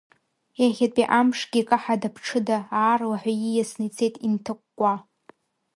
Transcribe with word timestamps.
Иахьатәи 0.61 1.11
амшгьы 1.19 1.61
каҳада-ԥҽыда, 1.69 2.57
аарлаҳәа 2.79 3.33
ииасны 3.33 3.83
ицеит 3.87 4.15
инҭакәкәа. 4.25 4.93